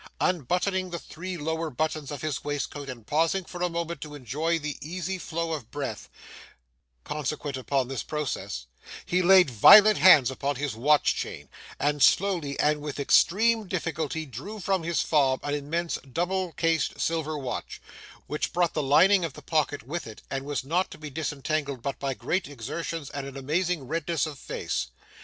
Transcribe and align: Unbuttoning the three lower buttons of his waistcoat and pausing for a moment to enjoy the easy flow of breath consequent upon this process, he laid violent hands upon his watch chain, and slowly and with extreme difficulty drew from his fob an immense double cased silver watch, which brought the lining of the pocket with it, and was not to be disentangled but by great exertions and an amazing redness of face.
Unbuttoning 0.19 0.89
the 0.89 0.97
three 0.97 1.37
lower 1.37 1.69
buttons 1.69 2.09
of 2.09 2.23
his 2.23 2.43
waistcoat 2.43 2.89
and 2.89 3.05
pausing 3.05 3.45
for 3.45 3.61
a 3.61 3.69
moment 3.69 4.01
to 4.01 4.15
enjoy 4.15 4.57
the 4.57 4.75
easy 4.81 5.19
flow 5.19 5.53
of 5.53 5.69
breath 5.69 6.09
consequent 7.03 7.55
upon 7.55 7.87
this 7.87 8.01
process, 8.01 8.65
he 9.05 9.21
laid 9.21 9.51
violent 9.51 9.99
hands 9.99 10.31
upon 10.31 10.55
his 10.55 10.73
watch 10.73 11.13
chain, 11.13 11.49
and 11.79 12.01
slowly 12.01 12.59
and 12.59 12.81
with 12.81 12.99
extreme 12.99 13.67
difficulty 13.67 14.25
drew 14.25 14.59
from 14.59 14.81
his 14.81 15.03
fob 15.03 15.39
an 15.43 15.53
immense 15.53 15.99
double 16.11 16.51
cased 16.53 16.99
silver 16.99 17.37
watch, 17.37 17.79
which 18.25 18.51
brought 18.53 18.73
the 18.73 18.81
lining 18.81 19.23
of 19.23 19.33
the 19.33 19.41
pocket 19.43 19.83
with 19.83 20.07
it, 20.07 20.23
and 20.31 20.45
was 20.45 20.63
not 20.63 20.89
to 20.89 20.97
be 20.97 21.11
disentangled 21.11 21.83
but 21.83 21.99
by 21.99 22.15
great 22.15 22.49
exertions 22.49 23.11
and 23.11 23.27
an 23.27 23.37
amazing 23.37 23.87
redness 23.87 24.25
of 24.25 24.39
face. 24.39 24.87